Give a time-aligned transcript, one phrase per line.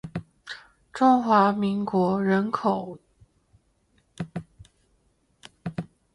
[0.91, 5.89] 中华民国人口约二千三百万人